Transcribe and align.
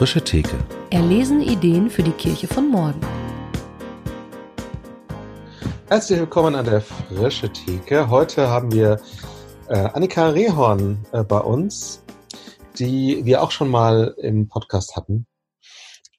frische 0.00 0.24
Theke. 0.24 0.56
Erlesen 0.88 1.42
Ideen 1.42 1.90
für 1.90 2.02
die 2.02 2.12
Kirche 2.12 2.46
von 2.46 2.70
morgen. 2.70 3.02
Herzlich 5.88 6.18
willkommen 6.18 6.54
an 6.54 6.64
der 6.64 6.80
frische 6.80 7.52
Theke. 7.52 8.08
Heute 8.08 8.48
haben 8.48 8.72
wir 8.72 8.98
äh, 9.68 9.74
Annika 9.74 10.30
Rehorn 10.30 11.04
äh, 11.12 11.22
bei 11.22 11.40
uns, 11.40 12.02
die 12.78 13.26
wir 13.26 13.42
auch 13.42 13.50
schon 13.50 13.68
mal 13.68 14.14
im 14.16 14.48
Podcast 14.48 14.96
hatten. 14.96 15.26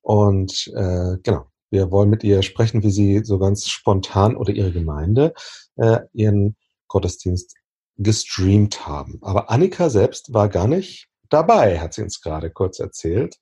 Und 0.03 0.71
äh, 0.75 1.17
genau, 1.23 1.47
wir 1.71 1.89
wollen 1.89 2.11
mit 2.11 2.23
ihr 2.23 2.43
sprechen, 2.43 2.83
wie 2.83 2.91
sie 2.91 3.23
so 3.23 3.39
ganz 3.39 3.67
spontan 3.67 4.35
oder 4.35 4.53
ihre 4.53 4.71
Gemeinde 4.71 5.33
äh, 5.77 6.01
ihren 6.13 6.55
Gottesdienst 6.87 7.55
gestreamt 7.97 8.85
haben. 8.85 9.17
Aber 9.23 9.49
Annika 9.49 9.89
selbst 9.89 10.35
war 10.35 10.49
gar 10.49 10.67
nicht 10.67 11.07
dabei, 11.29 11.79
hat 11.79 11.95
sie 11.95 12.03
uns 12.03 12.21
gerade 12.21 12.51
kurz 12.51 12.79
erzählt, 12.79 13.37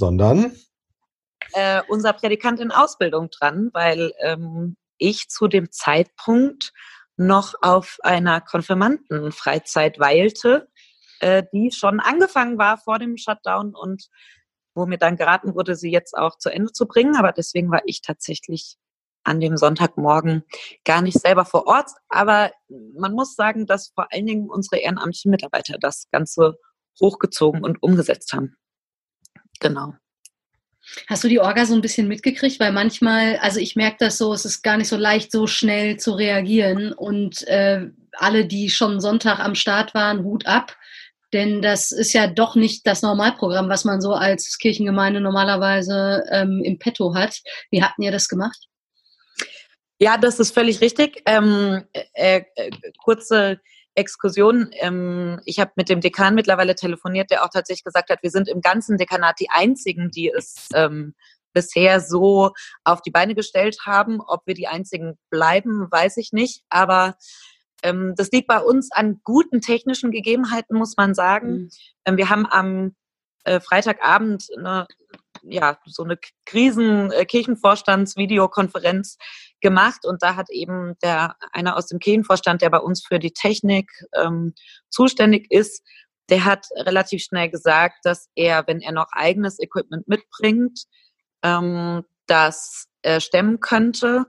sondern 0.00 0.56
äh, 1.52 1.82
unser 1.88 2.14
Predikant 2.14 2.58
in 2.58 2.72
Ausbildung 2.72 3.28
dran, 3.30 3.68
weil 3.74 4.12
ähm, 4.20 4.76
ich 4.96 5.28
zu 5.28 5.46
dem 5.46 5.70
Zeitpunkt 5.70 6.72
noch 7.16 7.54
auf 7.60 7.98
einer 8.02 8.40
Konfirmandenfreizeit 8.40 10.00
weilte, 10.00 10.68
äh, 11.20 11.42
die 11.52 11.70
schon 11.70 12.00
angefangen 12.00 12.56
war 12.56 12.78
vor 12.78 12.98
dem 12.98 13.18
Shutdown 13.18 13.74
und 13.74 14.08
wo 14.74 14.86
mir 14.86 14.96
dann 14.96 15.16
geraten 15.16 15.54
wurde, 15.54 15.76
sie 15.76 15.90
jetzt 15.90 16.16
auch 16.16 16.38
zu 16.38 16.48
Ende 16.48 16.72
zu 16.72 16.86
bringen. 16.86 17.16
Aber 17.16 17.32
deswegen 17.32 17.70
war 17.70 17.82
ich 17.84 18.00
tatsächlich 18.00 18.76
an 19.22 19.38
dem 19.38 19.58
Sonntagmorgen 19.58 20.44
gar 20.84 21.02
nicht 21.02 21.20
selber 21.20 21.44
vor 21.44 21.66
Ort. 21.66 21.90
Aber 22.08 22.52
man 22.96 23.12
muss 23.12 23.34
sagen, 23.34 23.66
dass 23.66 23.92
vor 23.94 24.06
allen 24.10 24.24
Dingen 24.24 24.48
unsere 24.48 24.78
ehrenamtlichen 24.78 25.30
Mitarbeiter 25.30 25.76
das 25.78 26.08
Ganze 26.10 26.54
hochgezogen 27.00 27.62
und 27.62 27.82
umgesetzt 27.82 28.32
haben. 28.32 28.56
Genau. 29.60 29.94
Hast 31.06 31.22
du 31.22 31.28
die 31.28 31.38
Orga 31.38 31.66
so 31.66 31.74
ein 31.74 31.82
bisschen 31.82 32.08
mitgekriegt? 32.08 32.58
Weil 32.58 32.72
manchmal, 32.72 33.36
also 33.36 33.60
ich 33.60 33.76
merke 33.76 33.98
das 34.00 34.18
so, 34.18 34.32
es 34.32 34.44
ist 34.44 34.62
gar 34.62 34.76
nicht 34.76 34.88
so 34.88 34.96
leicht, 34.96 35.30
so 35.30 35.46
schnell 35.46 35.98
zu 35.98 36.12
reagieren. 36.12 36.92
Und 36.92 37.46
äh, 37.46 37.86
alle, 38.14 38.46
die 38.46 38.70
schon 38.70 39.00
Sonntag 39.00 39.38
am 39.38 39.54
Start 39.54 39.94
waren, 39.94 40.24
Hut 40.24 40.46
ab. 40.46 40.76
Denn 41.32 41.62
das 41.62 41.92
ist 41.92 42.12
ja 42.12 42.26
doch 42.26 42.56
nicht 42.56 42.86
das 42.86 43.02
Normalprogramm, 43.02 43.68
was 43.68 43.84
man 43.84 44.00
so 44.00 44.14
als 44.14 44.58
Kirchengemeinde 44.58 45.20
normalerweise 45.20 46.24
ähm, 46.32 46.62
im 46.64 46.78
Petto 46.78 47.14
hat. 47.14 47.40
Wie 47.70 47.84
hatten 47.84 48.02
ihr 48.02 48.10
das 48.10 48.28
gemacht? 48.28 48.66
Ja, 50.00 50.16
das 50.16 50.40
ist 50.40 50.52
völlig 50.52 50.80
richtig. 50.80 51.22
Ähm, 51.26 51.84
äh, 52.14 52.42
äh, 52.56 52.70
kurze 53.04 53.60
Exkursion. 53.94 54.70
Ähm, 54.72 55.40
ich 55.44 55.60
habe 55.60 55.72
mit 55.76 55.88
dem 55.88 56.00
Dekan 56.00 56.34
mittlerweile 56.34 56.74
telefoniert, 56.74 57.30
der 57.30 57.44
auch 57.44 57.50
tatsächlich 57.50 57.84
gesagt 57.84 58.10
hat, 58.10 58.22
wir 58.22 58.30
sind 58.30 58.48
im 58.48 58.60
ganzen 58.60 58.96
Dekanat 58.98 59.40
die 59.40 59.50
einzigen, 59.50 60.10
die 60.10 60.30
es 60.30 60.68
ähm, 60.74 61.14
bisher 61.52 62.00
so 62.00 62.52
auf 62.84 63.02
die 63.02 63.10
Beine 63.10 63.34
gestellt 63.34 63.78
haben. 63.84 64.20
Ob 64.20 64.46
wir 64.46 64.54
die 64.54 64.68
einzigen 64.68 65.18
bleiben, 65.30 65.90
weiß 65.90 66.16
ich 66.18 66.32
nicht. 66.32 66.62
Aber 66.68 67.16
ähm, 67.82 68.14
das 68.16 68.30
liegt 68.30 68.46
bei 68.46 68.60
uns 68.60 68.92
an 68.92 69.20
guten 69.24 69.60
technischen 69.60 70.10
Gegebenheiten, 70.10 70.76
muss 70.76 70.96
man 70.96 71.14
sagen. 71.14 71.52
Mhm. 71.52 71.70
Ähm, 72.04 72.16
wir 72.16 72.30
haben 72.30 72.46
am 72.46 72.94
äh, 73.44 73.60
Freitagabend 73.60 74.46
eine, 74.56 74.86
ja, 75.42 75.78
so 75.86 76.04
eine 76.04 76.18
Krisen-Kirchenvorstands-Videokonferenz 76.46 79.16
äh, 79.18 79.24
gemacht 79.60 80.04
und 80.04 80.22
da 80.22 80.36
hat 80.36 80.50
eben 80.50 80.94
der 81.02 81.34
einer 81.52 81.76
aus 81.76 81.86
dem 81.86 81.98
Kirchenvorstand, 81.98 82.62
der 82.62 82.70
bei 82.70 82.78
uns 82.78 83.04
für 83.06 83.18
die 83.18 83.32
Technik 83.32 83.90
ähm, 84.14 84.54
zuständig 84.88 85.50
ist, 85.50 85.82
der 86.30 86.44
hat 86.44 86.66
relativ 86.76 87.22
schnell 87.22 87.50
gesagt, 87.50 87.98
dass 88.04 88.28
er, 88.34 88.66
wenn 88.66 88.80
er 88.80 88.92
noch 88.92 89.08
eigenes 89.12 89.58
Equipment 89.58 90.08
mitbringt, 90.08 90.84
ähm, 91.42 92.04
das 92.26 92.86
äh, 93.02 93.20
stemmen 93.20 93.60
könnte. 93.60 94.26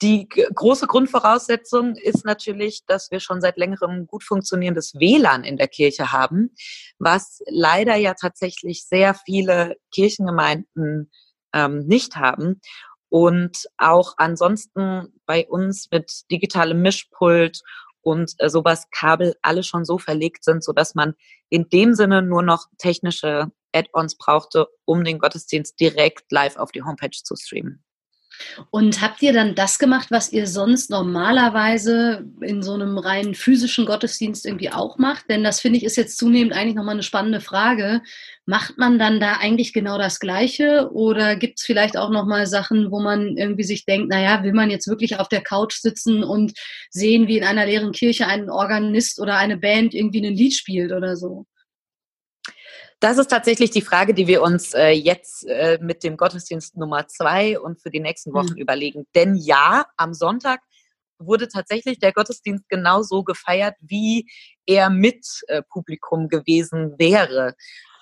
Die 0.00 0.28
große 0.28 0.86
Grundvoraussetzung 0.86 1.96
ist 1.96 2.24
natürlich, 2.24 2.84
dass 2.86 3.10
wir 3.10 3.18
schon 3.18 3.40
seit 3.40 3.56
längerem 3.56 4.06
gut 4.06 4.22
funktionierendes 4.22 4.94
WLAN 4.94 5.42
in 5.42 5.56
der 5.56 5.66
Kirche 5.66 6.12
haben, 6.12 6.54
was 6.98 7.42
leider 7.48 7.96
ja 7.96 8.14
tatsächlich 8.14 8.84
sehr 8.84 9.14
viele 9.14 9.76
Kirchengemeinden 9.92 11.10
ähm, 11.52 11.80
nicht 11.80 12.16
haben. 12.16 12.60
Und 13.08 13.66
auch 13.76 14.14
ansonsten 14.18 15.20
bei 15.26 15.48
uns 15.48 15.88
mit 15.90 16.30
digitalem 16.30 16.80
Mischpult 16.80 17.62
und 18.00 18.34
äh, 18.38 18.50
sowas 18.50 18.86
Kabel 18.92 19.34
alle 19.42 19.64
schon 19.64 19.84
so 19.84 19.98
verlegt 19.98 20.44
sind, 20.44 20.62
so 20.62 20.72
dass 20.72 20.94
man 20.94 21.14
in 21.48 21.68
dem 21.70 21.94
Sinne 21.94 22.22
nur 22.22 22.42
noch 22.42 22.66
technische 22.78 23.50
Add-ons 23.72 24.16
brauchte, 24.16 24.68
um 24.84 25.02
den 25.02 25.18
Gottesdienst 25.18 25.80
direkt 25.80 26.30
live 26.30 26.56
auf 26.56 26.70
die 26.70 26.82
Homepage 26.82 27.10
zu 27.10 27.34
streamen. 27.34 27.82
Und 28.70 29.00
habt 29.00 29.22
ihr 29.22 29.32
dann 29.32 29.54
das 29.54 29.78
gemacht, 29.78 30.08
was 30.10 30.32
ihr 30.32 30.46
sonst 30.46 30.90
normalerweise 30.90 32.24
in 32.40 32.62
so 32.62 32.74
einem 32.74 32.98
rein 32.98 33.34
physischen 33.34 33.86
Gottesdienst 33.86 34.46
irgendwie 34.46 34.70
auch 34.70 34.98
macht? 34.98 35.28
Denn 35.30 35.44
das 35.44 35.60
finde 35.60 35.78
ich 35.78 35.84
ist 35.84 35.96
jetzt 35.96 36.18
zunehmend 36.18 36.52
eigentlich 36.52 36.74
nochmal 36.74 36.94
eine 36.94 37.02
spannende 37.02 37.40
Frage. 37.40 38.02
Macht 38.46 38.78
man 38.78 38.98
dann 38.98 39.20
da 39.20 39.34
eigentlich 39.34 39.72
genau 39.72 39.98
das 39.98 40.20
Gleiche 40.20 40.90
oder 40.92 41.36
gibt 41.36 41.58
es 41.58 41.64
vielleicht 41.64 41.96
auch 41.96 42.10
nochmal 42.10 42.46
Sachen, 42.46 42.90
wo 42.90 43.00
man 43.00 43.36
irgendwie 43.36 43.64
sich 43.64 43.84
denkt, 43.84 44.08
naja, 44.08 44.42
will 44.42 44.52
man 44.52 44.70
jetzt 44.70 44.88
wirklich 44.88 45.18
auf 45.18 45.28
der 45.28 45.42
Couch 45.42 45.74
sitzen 45.74 46.24
und 46.24 46.52
sehen, 46.90 47.28
wie 47.28 47.38
in 47.38 47.44
einer 47.44 47.66
leeren 47.66 47.92
Kirche 47.92 48.26
ein 48.26 48.50
Organist 48.50 49.20
oder 49.20 49.36
eine 49.36 49.56
Band 49.58 49.94
irgendwie 49.94 50.26
ein 50.26 50.34
Lied 50.34 50.54
spielt 50.54 50.92
oder 50.92 51.16
so? 51.16 51.46
Das 53.00 53.16
ist 53.16 53.28
tatsächlich 53.28 53.70
die 53.70 53.82
Frage, 53.82 54.12
die 54.12 54.26
wir 54.26 54.42
uns 54.42 54.74
äh, 54.74 54.90
jetzt 54.90 55.46
äh, 55.46 55.78
mit 55.80 56.02
dem 56.02 56.16
Gottesdienst 56.16 56.76
Nummer 56.76 57.06
zwei 57.06 57.58
und 57.58 57.80
für 57.80 57.90
die 57.90 58.00
nächsten 58.00 58.32
Wochen 58.32 58.54
mhm. 58.54 58.58
überlegen. 58.58 59.06
Denn 59.14 59.36
ja, 59.36 59.86
am 59.96 60.14
Sonntag 60.14 60.60
wurde 61.18 61.48
tatsächlich 61.48 61.98
der 62.00 62.12
Gottesdienst 62.12 62.68
genauso 62.68 63.22
gefeiert, 63.22 63.76
wie 63.80 64.28
er 64.66 64.90
mit 64.90 65.26
äh, 65.46 65.62
Publikum 65.62 66.28
gewesen 66.28 66.94
wäre. 66.98 67.54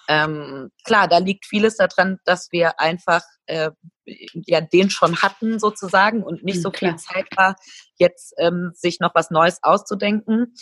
Ähm, 0.09 0.71
klar, 0.85 1.09
da 1.09 1.19
liegt 1.19 1.47
vieles 1.47 1.77
daran, 1.77 2.19
dass 2.25 2.53
wir 2.53 2.79
einfach 2.81 3.23
äh, 3.47 3.71
ja 4.05 4.61
den 4.61 4.89
schon 4.89 5.21
hatten 5.21 5.59
sozusagen 5.59 6.23
und 6.23 6.45
nicht 6.45 6.59
mhm, 6.59 6.63
so 6.63 6.71
viel 6.71 6.97
Zeit 6.97 7.27
war, 7.37 7.57
jetzt 7.99 8.33
ähm, 8.39 8.71
sich 8.75 9.01
noch 9.01 9.15
was 9.15 9.31
Neues 9.31 9.59
auszudenken. 9.63 10.55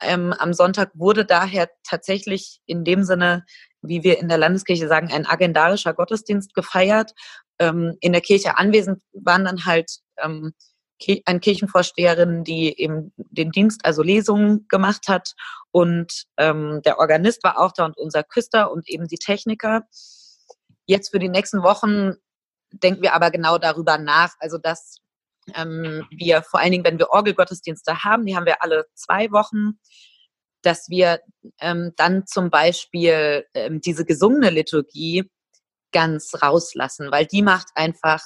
Ähm, 0.00 0.32
am 0.32 0.52
Sonntag 0.52 0.90
wurde 0.94 1.24
daher 1.24 1.70
tatsächlich 1.88 2.60
in 2.66 2.84
dem 2.84 3.04
Sinne 3.04 3.44
wie 3.82 4.02
wir 4.02 4.18
in 4.18 4.28
der 4.28 4.38
Landeskirche 4.38 4.88
sagen, 4.88 5.12
ein 5.12 5.26
agendarischer 5.26 5.94
Gottesdienst 5.94 6.54
gefeiert. 6.54 7.12
Ähm, 7.58 7.96
in 8.00 8.12
der 8.12 8.22
Kirche 8.22 8.58
anwesend 8.58 9.02
waren 9.12 9.44
dann 9.44 9.64
halt 9.66 9.98
ähm, 10.22 10.52
eine 11.24 11.40
Kirchenvorsteherin, 11.40 12.44
die 12.44 12.78
eben 12.78 13.12
den 13.16 13.50
Dienst, 13.50 13.84
also 13.84 14.02
Lesungen 14.02 14.66
gemacht 14.68 15.08
hat. 15.08 15.34
Und 15.70 16.24
ähm, 16.36 16.80
der 16.84 16.98
Organist 16.98 17.42
war 17.42 17.58
auch 17.58 17.72
da 17.72 17.84
und 17.84 17.96
unser 17.96 18.22
Küster 18.22 18.70
und 18.70 18.88
eben 18.88 19.08
die 19.08 19.18
Techniker. 19.18 19.82
Jetzt 20.86 21.10
für 21.10 21.18
die 21.18 21.28
nächsten 21.28 21.62
Wochen 21.62 22.14
denken 22.72 23.02
wir 23.02 23.14
aber 23.14 23.30
genau 23.30 23.58
darüber 23.58 23.98
nach, 23.98 24.34
also 24.38 24.58
dass 24.58 24.98
ähm, 25.54 26.06
wir 26.10 26.42
vor 26.42 26.60
allen 26.60 26.72
Dingen, 26.72 26.84
wenn 26.84 26.98
wir 26.98 27.10
Orgelgottesdienste 27.10 28.04
haben, 28.04 28.26
die 28.26 28.36
haben 28.36 28.46
wir 28.46 28.62
alle 28.62 28.86
zwei 28.94 29.30
Wochen, 29.32 29.78
dass 30.62 30.88
wir 30.88 31.20
ähm, 31.60 31.92
dann 31.96 32.26
zum 32.26 32.50
Beispiel 32.50 33.46
ähm, 33.54 33.80
diese 33.80 34.04
gesungene 34.04 34.50
Liturgie 34.50 35.30
ganz 35.92 36.32
rauslassen, 36.42 37.10
weil 37.10 37.26
die 37.26 37.42
macht 37.42 37.68
einfach 37.74 38.22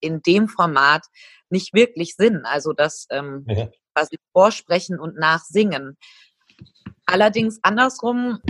in 0.00 0.22
dem 0.22 0.48
Format 0.48 1.04
nicht 1.50 1.74
wirklich 1.74 2.14
Sinn. 2.14 2.42
Also 2.44 2.72
das 2.72 3.06
ähm, 3.10 3.44
ja. 3.48 3.68
quasi 3.94 4.18
vorsprechen 4.32 5.00
und 5.00 5.16
nachsingen. 5.16 5.96
Allerdings 7.06 7.58
andersrum, 7.62 8.40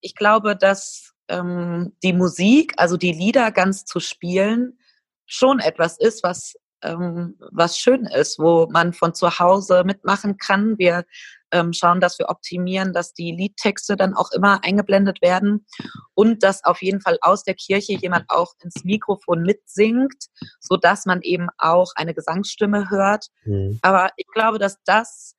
ich 0.00 0.14
glaube, 0.14 0.56
dass 0.56 1.12
ähm, 1.28 1.94
die 2.02 2.12
Musik, 2.12 2.72
also 2.76 2.96
die 2.96 3.12
Lieder 3.12 3.52
ganz 3.52 3.84
zu 3.84 4.00
spielen, 4.00 4.78
schon 5.26 5.60
etwas 5.60 5.98
ist, 5.98 6.22
was 6.24 6.54
ähm, 6.82 7.36
was 7.52 7.78
schön 7.78 8.06
ist, 8.06 8.38
wo 8.38 8.66
man 8.70 8.92
von 8.92 9.14
zu 9.14 9.38
Hause 9.38 9.84
mitmachen 9.84 10.38
kann. 10.38 10.78
Wir 10.78 11.04
ähm, 11.52 11.72
schauen, 11.72 12.00
dass 12.00 12.18
wir 12.18 12.28
optimieren, 12.28 12.92
dass 12.92 13.12
die 13.12 13.32
Liedtexte 13.32 13.96
dann 13.96 14.14
auch 14.14 14.30
immer 14.32 14.62
eingeblendet 14.64 15.20
werden 15.22 15.66
und 16.14 16.42
dass 16.42 16.64
auf 16.64 16.82
jeden 16.82 17.00
Fall 17.00 17.18
aus 17.20 17.42
der 17.44 17.54
Kirche 17.54 17.94
jemand 17.94 18.26
auch 18.28 18.54
ins 18.62 18.84
Mikrofon 18.84 19.42
mitsingt, 19.42 20.26
so 20.60 20.76
dass 20.76 21.06
man 21.06 21.22
eben 21.22 21.48
auch 21.58 21.92
eine 21.96 22.14
Gesangsstimme 22.14 22.90
hört. 22.90 23.26
Mhm. 23.44 23.78
Aber 23.82 24.10
ich 24.16 24.26
glaube, 24.32 24.58
dass 24.58 24.78
das 24.84 25.34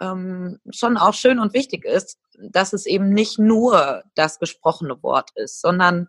ähm, 0.00 0.58
schon 0.70 0.96
auch 0.96 1.14
schön 1.14 1.38
und 1.38 1.54
wichtig 1.54 1.84
ist, 1.84 2.18
dass 2.38 2.72
es 2.72 2.86
eben 2.86 3.10
nicht 3.10 3.38
nur 3.38 4.02
das 4.14 4.38
gesprochene 4.38 5.02
Wort 5.02 5.30
ist, 5.36 5.60
sondern 5.60 6.08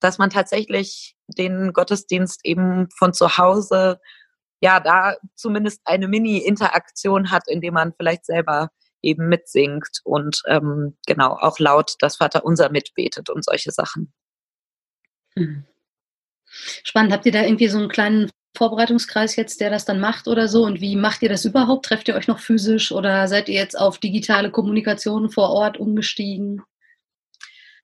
dass 0.00 0.18
man 0.18 0.30
tatsächlich 0.30 1.16
den 1.28 1.72
Gottesdienst 1.72 2.40
eben 2.44 2.88
von 2.90 3.14
zu 3.14 3.38
Hause 3.38 4.00
ja, 4.62 4.78
da 4.78 5.16
zumindest 5.34 5.80
eine 5.84 6.06
Mini-Interaktion 6.06 7.30
hat, 7.32 7.42
indem 7.48 7.74
man 7.74 7.92
vielleicht 7.96 8.24
selber 8.24 8.70
eben 9.02 9.28
mitsingt 9.28 10.00
und 10.04 10.42
ähm, 10.46 10.96
genau 11.06 11.32
auch 11.32 11.58
laut 11.58 11.94
das 12.00 12.16
Vaterunser 12.16 12.70
mitbetet 12.70 13.30
und 13.30 13.44
solche 13.44 13.72
Sachen. 13.72 14.12
Mhm. 15.34 15.64
Spannend. 16.84 17.12
Habt 17.12 17.26
ihr 17.26 17.32
da 17.32 17.42
irgendwie 17.42 17.68
so 17.68 17.78
einen 17.78 17.88
kleinen 17.88 18.30
Vorbereitungskreis 18.56 19.36
jetzt, 19.36 19.60
der 19.60 19.70
das 19.70 19.84
dann 19.84 20.00
macht 20.00 20.28
oder 20.28 20.48
so? 20.48 20.64
Und 20.64 20.80
wie 20.80 20.96
macht 20.96 21.22
ihr 21.22 21.28
das 21.28 21.44
überhaupt? 21.44 21.86
Trefft 21.86 22.08
ihr 22.08 22.14
euch 22.14 22.28
noch 22.28 22.38
physisch 22.38 22.92
oder 22.92 23.26
seid 23.28 23.48
ihr 23.48 23.54
jetzt 23.54 23.78
auf 23.78 23.98
digitale 23.98 24.50
Kommunikation 24.50 25.30
vor 25.30 25.50
Ort 25.50 25.78
umgestiegen? 25.78 26.62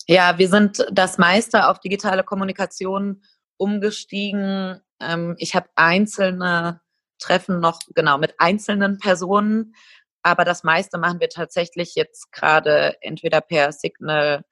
Ja, 0.07 0.39
wir 0.39 0.49
sind 0.49 0.87
das 0.93 1.19
meiste 1.19 1.69
auf 1.69 1.81
digitale 1.81 2.25
Kommunikation 2.25 3.23
umgestiegen. 3.57 4.81
Ähm, 5.01 5.35
ich 5.39 5.55
habe 5.55 5.69
einzelne 5.75 6.81
Treffen 7.19 7.61
noch 7.61 7.81
genau 7.95 8.19
mit 8.19 8.35
einzelnen 8.39 8.99
Personen, 8.99 9.75
aber 10.23 10.45
das 10.45 10.65
meiste 10.65 10.99
machen 10.99 11.21
wir 11.21 11.29
tatsächlich 11.29 11.95
jetzt 11.95 12.33
gerade 12.33 12.97
entweder 13.01 13.41
per 13.41 13.73
Signal 13.73 14.45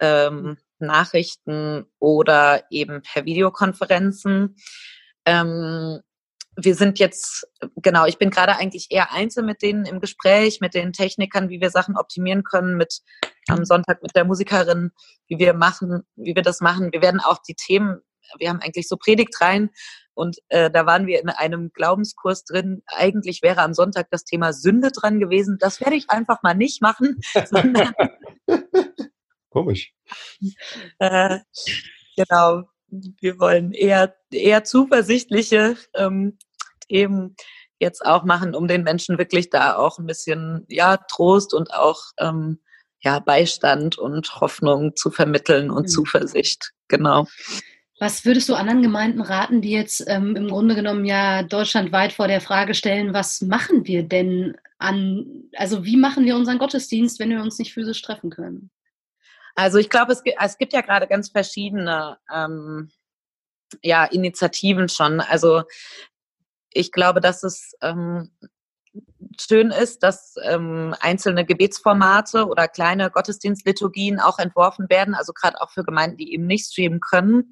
ähm, 0.00 0.58
Nachrichten 0.78 1.86
oder 1.98 2.64
eben 2.70 3.02
per 3.02 3.24
Videokonferenzen. 3.24 4.56
Ähm, 5.24 6.00
wir 6.56 6.74
sind 6.74 6.98
jetzt, 6.98 7.46
genau, 7.76 8.04
ich 8.04 8.18
bin 8.18 8.30
gerade 8.30 8.56
eigentlich 8.56 8.88
eher 8.90 9.12
einzeln 9.12 9.46
mit 9.46 9.62
denen 9.62 9.86
im 9.86 10.00
Gespräch, 10.00 10.60
mit 10.60 10.74
den 10.74 10.92
Technikern, 10.92 11.48
wie 11.48 11.60
wir 11.60 11.70
Sachen 11.70 11.96
optimieren 11.96 12.44
können, 12.44 12.76
mit 12.76 13.00
am 13.48 13.64
Sonntag 13.64 14.02
mit 14.02 14.14
der 14.14 14.24
Musikerin, 14.24 14.90
wie 15.28 15.38
wir 15.38 15.54
machen, 15.54 16.02
wie 16.16 16.34
wir 16.36 16.42
das 16.42 16.60
machen. 16.60 16.92
Wir 16.92 17.00
werden 17.00 17.20
auch 17.20 17.38
die 17.38 17.54
Themen, 17.54 18.02
wir 18.38 18.50
haben 18.50 18.60
eigentlich 18.60 18.86
so 18.86 18.96
Predigt 18.96 19.40
rein 19.40 19.70
und 20.14 20.38
äh, 20.48 20.70
da 20.70 20.86
waren 20.86 21.06
wir 21.06 21.20
in 21.20 21.28
einem 21.28 21.70
Glaubenskurs 21.72 22.44
drin. 22.44 22.82
Eigentlich 22.86 23.42
wäre 23.42 23.62
am 23.62 23.74
Sonntag 23.74 24.08
das 24.10 24.24
Thema 24.24 24.52
Sünde 24.52 24.90
dran 24.90 25.20
gewesen. 25.20 25.58
Das 25.60 25.80
werde 25.80 25.96
ich 25.96 26.10
einfach 26.10 26.42
mal 26.42 26.54
nicht 26.54 26.82
machen, 26.82 27.20
sondern 27.46 27.94
Komisch. 29.52 29.92
Äh, 30.98 31.38
genau. 32.16 32.64
Wir 32.88 33.38
wollen 33.38 33.72
eher, 33.72 34.14
eher 34.30 34.64
zuversichtliche 34.64 35.76
ähm, 35.94 36.38
Themen 36.88 37.36
jetzt 37.78 38.04
auch 38.04 38.24
machen, 38.24 38.54
um 38.54 38.68
den 38.68 38.82
Menschen 38.82 39.18
wirklich 39.18 39.50
da 39.50 39.76
auch 39.76 39.98
ein 39.98 40.06
bisschen 40.06 40.64
ja, 40.68 40.96
Trost 40.96 41.54
und 41.54 41.72
auch 41.72 42.02
ähm, 42.18 42.60
ja, 43.00 43.18
Beistand 43.18 43.98
und 43.98 44.40
Hoffnung 44.40 44.94
zu 44.94 45.10
vermitteln 45.10 45.70
und 45.70 45.84
mhm. 45.84 45.88
Zuversicht. 45.88 46.72
Genau. 46.88 47.26
Was 48.02 48.24
würdest 48.24 48.48
du 48.48 48.56
anderen 48.56 48.82
Gemeinden 48.82 49.20
raten, 49.20 49.62
die 49.62 49.70
jetzt 49.70 50.02
ähm, 50.08 50.34
im 50.34 50.48
Grunde 50.48 50.74
genommen 50.74 51.04
ja 51.04 51.44
deutschlandweit 51.44 52.12
vor 52.12 52.26
der 52.26 52.40
Frage 52.40 52.74
stellen, 52.74 53.14
was 53.14 53.42
machen 53.42 53.86
wir 53.86 54.02
denn 54.02 54.56
an, 54.78 55.44
also 55.54 55.84
wie 55.84 55.96
machen 55.96 56.24
wir 56.24 56.34
unseren 56.34 56.58
Gottesdienst, 56.58 57.20
wenn 57.20 57.30
wir 57.30 57.40
uns 57.40 57.60
nicht 57.60 57.72
physisch 57.72 58.02
treffen 58.02 58.30
können? 58.30 58.72
Also 59.54 59.78
ich 59.78 59.88
glaube, 59.88 60.10
es, 60.10 60.20
es 60.24 60.58
gibt 60.58 60.72
ja 60.72 60.80
gerade 60.80 61.06
ganz 61.06 61.28
verschiedene 61.28 62.18
ähm, 62.34 62.90
ja, 63.84 64.04
Initiativen 64.06 64.88
schon. 64.88 65.20
Also 65.20 65.62
ich 66.70 66.90
glaube, 66.90 67.20
dass 67.20 67.44
es 67.44 67.76
ähm, 67.82 68.32
schön 69.40 69.70
ist, 69.70 70.02
dass 70.02 70.34
ähm, 70.42 70.94
einzelne 71.00 71.44
Gebetsformate 71.44 72.46
oder 72.46 72.68
kleine 72.68 73.10
Gottesdienstliturgien 73.10 74.20
auch 74.20 74.38
entworfen 74.38 74.88
werden, 74.88 75.14
also 75.14 75.32
gerade 75.32 75.60
auch 75.60 75.70
für 75.70 75.84
Gemeinden, 75.84 76.16
die 76.16 76.32
eben 76.32 76.46
nicht 76.46 76.66
streamen 76.66 77.00
können. 77.00 77.50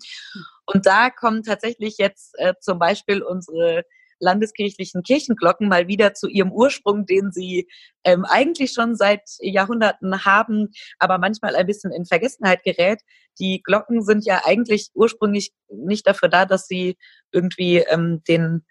Und 0.67 0.87
da 0.87 1.11
kommen 1.11 1.43
tatsächlich 1.43 1.99
jetzt 1.99 2.35
äh, 2.39 2.55
zum 2.61 2.79
Beispiel 2.79 3.23
unsere 3.23 3.85
landeskirchlichen 4.21 5.03
Kirchenglocken 5.03 5.69
mal 5.69 5.89
wieder 5.89 6.15
zu 6.15 6.29
ihrem 6.29 6.53
Ursprung, 6.53 7.07
den 7.07 7.33
sie 7.33 7.69
ähm, 8.05 8.25
eigentlich 8.25 8.73
schon 8.73 8.95
seit 8.95 9.23
Jahrhunderten 9.41 10.25
haben, 10.25 10.69
aber 10.99 11.19
manchmal 11.19 11.57
ein 11.57 11.67
bisschen 11.67 11.91
in 11.91 12.05
Vergessenheit 12.05 12.63
gerät. 12.63 13.01
Die 13.39 13.63
Glocken 13.63 14.03
sind 14.03 14.25
ja 14.25 14.43
eigentlich 14.45 14.91
ursprünglich 14.95 15.53
nicht 15.69 16.07
dafür 16.07 16.29
da, 16.29 16.45
dass 16.45 16.67
sie 16.69 16.97
irgendwie 17.33 17.79
ähm, 17.79 18.23
den 18.29 18.65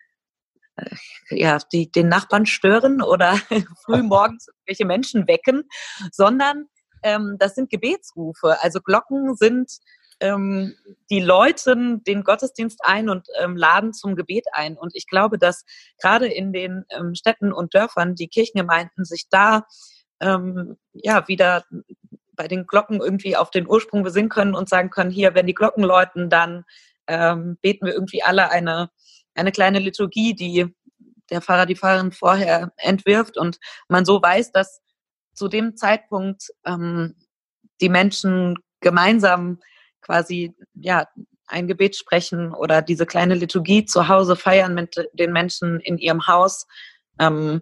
ja, 1.30 1.60
die, 1.72 1.92
den 1.92 2.10
Nachbarn 2.10 2.46
stören 2.46 3.02
oder 3.02 3.38
früh 3.86 4.04
morgens 4.04 4.48
irgendwelche 4.48 4.86
Menschen 4.86 5.28
wecken, 5.28 5.64
sondern 6.12 6.66
ähm, 7.04 7.38
das 7.40 7.56
sind 7.56 7.70
Gebetsrufe. 7.70 8.58
Also 8.62 8.80
Glocken 8.82 9.36
sind 9.36 9.72
ähm, 10.20 10.76
die 11.10 11.22
läuten 11.22 12.04
den 12.04 12.24
Gottesdienst 12.24 12.82
ein 12.84 13.10
und 13.10 13.28
ähm, 13.40 13.56
laden 13.56 13.94
zum 13.94 14.16
Gebet 14.16 14.46
ein. 14.52 14.78
Und 14.78 14.92
ich 14.96 15.08
glaube, 15.08 15.38
dass 15.38 15.64
gerade 16.02 16.28
in 16.28 16.52
den 16.52 16.86
ähm, 16.90 17.16
Städten 17.16 17.54
und 17.54 17.74
Dörfern 17.74 18.16
die 18.16 18.28
Kirchengemeinden 18.28 19.06
sich 19.06 19.28
da 19.30 19.66
ähm, 20.20 20.78
ja 20.94 21.28
wieder 21.28 21.64
bei 22.34 22.48
den 22.48 22.66
Glocken 22.66 23.02
irgendwie 23.02 23.36
auf 23.36 23.52
den 23.52 23.68
Ursprung 23.68 24.04
besinnen 24.04 24.30
können 24.30 24.56
und 24.56 24.70
sagen 24.70 24.90
können, 24.90 25.12
hier, 25.12 25.36
wenn 25.36 25.48
die 25.48 25.54
Glocken 25.54 25.84
läuten, 25.84 26.30
dann 26.30 26.64
ähm, 27.08 27.58
beten 27.62 27.86
wir 27.86 27.94
irgendwie 27.94 28.24
alle 28.24 28.50
eine, 28.50 28.92
eine 29.40 29.52
kleine 29.52 29.80
Liturgie, 29.80 30.36
die 30.36 30.68
der 31.30 31.42
Pfarrer, 31.42 31.66
die 31.66 31.76
Pfarrerin 31.76 32.12
vorher 32.12 32.72
entwirft 32.78 33.38
und 33.38 33.60
man 33.88 34.06
so 34.06 34.22
weiß, 34.22 34.52
dass 34.52 34.82
zu 35.34 35.48
dem 35.48 35.76
Zeitpunkt 35.78 36.50
ähm, 36.66 37.16
die 37.82 37.90
Menschen 37.90 38.58
gemeinsam 38.82 39.60
quasi 40.02 40.56
ja 40.74 41.08
ein 41.48 41.68
Gebet 41.68 41.96
sprechen 41.96 42.54
oder 42.54 42.82
diese 42.82 43.06
kleine 43.06 43.36
Liturgie 43.36 43.86
zu 43.86 44.08
Hause 44.08 44.36
feiern 44.36 44.76
mit 44.76 44.96
den 45.14 45.32
Menschen 45.32 45.80
in 45.80 45.98
ihrem 45.98 46.28
Haus. 46.28 46.68
Ähm, 47.20 47.62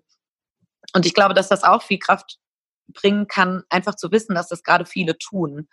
und 0.94 1.06
ich 1.06 1.14
glaube, 1.14 1.34
dass 1.34 1.50
das 1.50 1.64
auch 1.64 1.82
viel 1.82 2.00
Kraft 2.00 2.38
bringen 2.88 3.28
kann, 3.28 3.64
einfach 3.70 3.96
zu 3.96 4.12
wissen, 4.12 4.36
dass 4.36 4.50
das 4.50 4.64
gerade 4.64 4.86
viele 4.86 5.18
tun, 5.18 5.68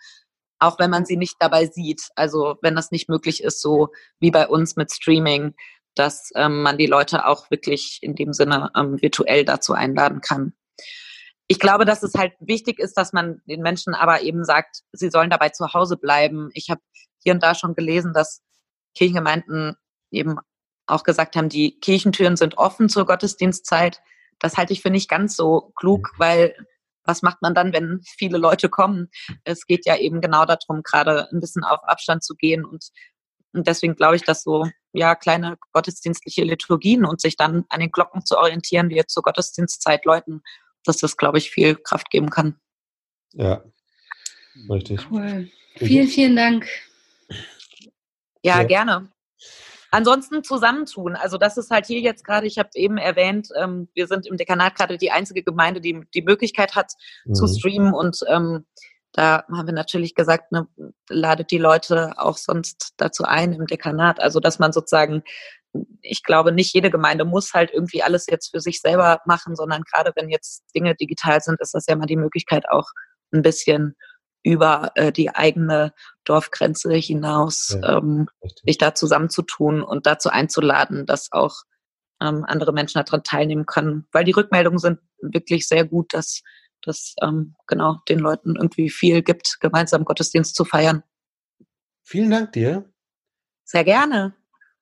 auch 0.59 0.79
wenn 0.79 0.89
man 0.89 1.05
sie 1.05 1.17
nicht 1.17 1.35
dabei 1.39 1.65
sieht. 1.65 2.09
Also 2.15 2.57
wenn 2.61 2.75
das 2.75 2.91
nicht 2.91 3.09
möglich 3.09 3.43
ist, 3.43 3.61
so 3.61 3.89
wie 4.19 4.31
bei 4.31 4.47
uns 4.47 4.75
mit 4.75 4.91
Streaming, 4.91 5.55
dass 5.95 6.29
ähm, 6.35 6.61
man 6.61 6.77
die 6.77 6.87
Leute 6.87 7.25
auch 7.25 7.49
wirklich 7.49 7.99
in 8.01 8.15
dem 8.15 8.33
Sinne 8.33 8.71
ähm, 8.75 9.01
virtuell 9.01 9.45
dazu 9.45 9.73
einladen 9.73 10.21
kann 10.21 10.53
ich 11.47 11.59
glaube, 11.59 11.85
dass 11.85 12.03
es 12.03 12.15
halt 12.15 12.33
wichtig 12.39 12.79
ist, 12.79 12.95
dass 12.95 13.13
man 13.13 13.41
den 13.45 13.61
Menschen 13.61 13.93
aber 13.93 14.21
eben 14.21 14.43
sagt, 14.43 14.81
sie 14.91 15.09
sollen 15.09 15.29
dabei 15.29 15.49
zu 15.49 15.73
Hause 15.73 15.97
bleiben. 15.97 16.49
Ich 16.53 16.69
habe 16.69 16.81
hier 17.23 17.33
und 17.33 17.43
da 17.43 17.53
schon 17.53 17.75
gelesen, 17.75 18.13
dass 18.13 18.41
Kirchengemeinden 18.95 19.75
eben 20.11 20.37
auch 20.87 21.03
gesagt 21.03 21.35
haben, 21.35 21.49
die 21.49 21.79
Kirchentüren 21.79 22.35
sind 22.35 22.57
offen 22.57 22.89
zur 22.89 23.05
Gottesdienstzeit. 23.05 24.01
Das 24.39 24.57
halte 24.57 24.73
ich 24.73 24.81
für 24.81 24.89
nicht 24.89 25.09
ganz 25.09 25.35
so 25.35 25.71
klug, 25.75 26.11
mhm. 26.13 26.19
weil 26.19 26.55
was 27.07 27.21
macht 27.21 27.43
man 27.43 27.53
dann, 27.53 27.71
wenn 27.71 28.01
viele 28.17 28.39
Leute 28.39 28.67
kommen? 28.67 29.09
Es 29.43 29.67
geht 29.67 29.85
ja 29.85 29.95
eben 29.95 30.21
genau 30.21 30.45
darum, 30.45 30.81
gerade 30.81 31.29
ein 31.31 31.39
bisschen 31.39 31.63
auf 31.63 31.83
Abstand 31.83 32.23
zu 32.23 32.33
gehen 32.33 32.65
und, 32.65 32.85
und 33.55 33.67
deswegen 33.67 33.95
glaube 33.95 34.15
ich, 34.15 34.23
dass 34.23 34.43
so 34.43 34.67
ja 34.93 35.15
kleine 35.15 35.57
gottesdienstliche 35.71 36.43
Liturgien 36.43 37.05
und 37.05 37.21
sich 37.21 37.35
dann 37.37 37.65
an 37.69 37.79
den 37.79 37.91
Glocken 37.91 38.25
zu 38.25 38.37
orientieren, 38.37 38.89
die 38.89 38.95
jetzt 38.95 39.13
zur 39.13 39.23
Gottesdienstzeit 39.23 40.05
läuten, 40.05 40.41
dass 40.83 40.97
das, 40.97 41.17
glaube 41.17 41.37
ich, 41.37 41.51
viel 41.51 41.75
Kraft 41.75 42.09
geben 42.09 42.29
kann. 42.29 42.59
Ja, 43.33 43.63
richtig. 44.69 45.07
Cool. 45.11 45.49
Vielen, 45.75 46.07
vielen 46.07 46.35
Dank. 46.35 46.67
Ja, 48.41 48.61
ja, 48.61 48.63
gerne. 48.63 49.09
Ansonsten 49.91 50.43
zusammentun. 50.43 51.15
Also 51.15 51.37
das 51.37 51.57
ist 51.57 51.71
halt 51.71 51.85
hier 51.85 52.01
jetzt 52.01 52.23
gerade, 52.23 52.47
ich 52.47 52.57
habe 52.57 52.69
eben 52.75 52.97
erwähnt, 52.97 53.49
ähm, 53.57 53.87
wir 53.93 54.07
sind 54.07 54.27
im 54.27 54.37
Dekanat 54.37 54.75
gerade 54.75 54.97
die 54.97 55.11
einzige 55.11 55.41
Gemeinde, 55.41 55.79
die 55.79 56.05
die 56.13 56.21
Möglichkeit 56.21 56.75
hat 56.75 56.93
mhm. 57.25 57.33
zu 57.33 57.47
streamen 57.47 57.93
und 57.93 58.19
ähm, 58.27 58.65
da 59.15 59.45
haben 59.49 59.67
wir 59.67 59.73
natürlich 59.73 60.13
gesagt, 60.13 60.51
ne, 60.51 60.67
ladet 61.09 61.51
die 61.51 61.57
Leute 61.57 62.13
auch 62.17 62.37
sonst 62.37 62.93
dazu 62.97 63.23
ein 63.23 63.53
im 63.53 63.65
Dekanat. 63.65 64.19
Also 64.19 64.39
dass 64.39 64.59
man 64.59 64.73
sozusagen 64.73 65.23
ich 66.01 66.23
glaube, 66.23 66.51
nicht 66.51 66.73
jede 66.73 66.89
Gemeinde 66.89 67.25
muss 67.25 67.53
halt 67.53 67.71
irgendwie 67.71 68.03
alles 68.03 68.27
jetzt 68.27 68.51
für 68.51 68.61
sich 68.61 68.79
selber 68.81 69.21
machen, 69.25 69.55
sondern 69.55 69.83
gerade 69.83 70.11
wenn 70.15 70.29
jetzt 70.29 70.63
Dinge 70.73 70.95
digital 70.95 71.41
sind, 71.41 71.59
ist 71.59 71.73
das 71.73 71.85
ja 71.87 71.95
mal 71.95 72.05
die 72.05 72.15
Möglichkeit 72.15 72.69
auch 72.69 72.89
ein 73.33 73.41
bisschen 73.41 73.95
über 74.43 74.91
äh, 74.95 75.11
die 75.11 75.33
eigene 75.33 75.93
Dorfgrenze 76.23 76.93
hinaus 76.93 77.77
ja, 77.81 77.97
ähm, 77.97 78.27
sich 78.65 78.77
da 78.77 78.93
zusammenzutun 78.93 79.81
und 79.81 80.05
dazu 80.05 80.29
einzuladen, 80.29 81.05
dass 81.05 81.31
auch 81.31 81.63
ähm, 82.21 82.45
andere 82.47 82.71
Menschen 82.71 83.03
daran 83.03 83.23
teilnehmen 83.23 83.65
können. 83.65 84.07
Weil 84.11 84.23
die 84.23 84.31
Rückmeldungen 84.31 84.79
sind 84.79 84.99
wirklich 85.19 85.67
sehr 85.67 85.83
gut, 85.83 86.13
dass 86.13 86.43
das 86.85 87.15
ähm, 87.21 87.55
genau 87.67 87.97
den 88.07 88.19
Leuten 88.19 88.55
irgendwie 88.55 88.89
viel 88.89 89.21
gibt, 89.21 89.57
gemeinsam 89.59 90.05
Gottesdienst 90.05 90.55
zu 90.55 90.65
feiern. 90.65 91.03
Vielen 92.03 92.31
Dank 92.31 92.53
dir. 92.53 92.89
Sehr 93.63 93.83
gerne. 93.83 94.33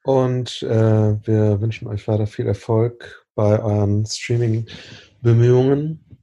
Und 0.03 0.61
äh, 0.63 1.25
wir 1.25 1.61
wünschen 1.61 1.87
euch 1.87 2.07
weiter 2.07 2.27
viel 2.27 2.47
Erfolg 2.47 3.25
bei 3.35 3.61
euren 3.61 4.05
Streaming-Bemühungen. 4.05 6.19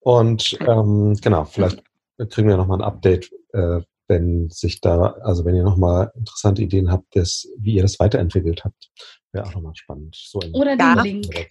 Und 0.00 0.58
ähm, 0.60 1.16
genau, 1.22 1.44
vielleicht 1.44 1.82
kriegen 2.28 2.48
wir 2.48 2.56
nochmal 2.56 2.78
ein 2.78 2.84
Update, 2.84 3.30
äh, 3.52 3.80
wenn 4.08 4.50
sich 4.50 4.80
da, 4.80 5.14
also 5.22 5.44
wenn 5.44 5.54
ihr 5.54 5.62
nochmal 5.62 6.12
interessante 6.14 6.62
Ideen 6.62 6.90
habt, 6.90 7.14
des, 7.14 7.50
wie 7.58 7.74
ihr 7.74 7.82
das 7.82 7.98
weiterentwickelt 7.98 8.64
habt. 8.64 8.90
Wäre 9.32 9.46
auch 9.46 9.54
nochmal 9.54 9.74
spannend. 9.74 10.14
So 10.14 10.40
Oder 10.52 10.76
den 10.76 10.98
Link. 11.02 11.48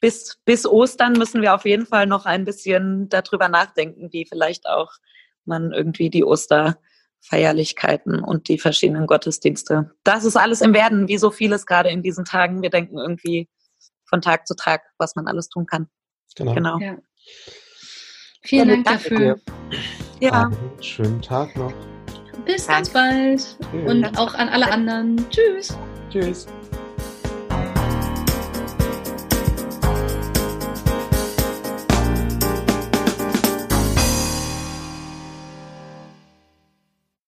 Bis, 0.00 0.38
bis 0.44 0.66
Ostern 0.66 1.14
müssen 1.14 1.42
wir 1.42 1.54
auf 1.54 1.64
jeden 1.64 1.86
Fall 1.86 2.06
noch 2.06 2.24
ein 2.24 2.44
bisschen 2.44 3.08
darüber 3.08 3.48
nachdenken, 3.48 4.12
wie 4.12 4.26
vielleicht 4.26 4.68
auch 4.68 4.92
man 5.44 5.72
irgendwie 5.72 6.10
die 6.10 6.24
Oster 6.24 6.78
Feierlichkeiten 7.20 8.22
und 8.22 8.48
die 8.48 8.58
verschiedenen 8.58 9.06
Gottesdienste. 9.06 9.90
Das 10.04 10.24
ist 10.24 10.36
alles 10.36 10.60
im 10.60 10.72
Werden, 10.72 11.08
wie 11.08 11.18
so 11.18 11.30
vieles 11.30 11.66
gerade 11.66 11.90
in 11.90 12.02
diesen 12.02 12.24
Tagen. 12.24 12.62
Wir 12.62 12.70
denken 12.70 12.98
irgendwie 12.98 13.48
von 14.04 14.20
Tag 14.20 14.46
zu 14.46 14.54
Tag, 14.54 14.82
was 14.98 15.16
man 15.16 15.26
alles 15.26 15.48
tun 15.48 15.66
kann. 15.66 15.88
Genau. 16.36 16.54
Genau. 16.54 16.78
Ja. 16.78 16.96
Vielen 18.42 18.68
Dank 18.68 18.86
dafür. 18.86 19.18
dir. 19.18 19.40
Ja, 20.20 20.44
Einen 20.44 20.82
schönen 20.82 21.20
Tag 21.20 21.54
noch. 21.56 21.72
Bis 22.44 22.66
ganz 22.66 22.90
bald. 22.90 23.58
Und 23.72 24.04
auch 24.16 24.34
an 24.34 24.48
alle 24.48 24.70
anderen. 24.70 25.28
Tschüss. 25.30 25.76
Tschüss. 26.10 26.46